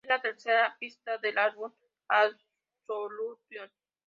Es 0.03 0.09
la 0.09 0.19
tercera 0.19 0.75
pista 0.79 1.19
del 1.19 1.37
álbum 1.37 1.71
"Absolution". 2.07 3.69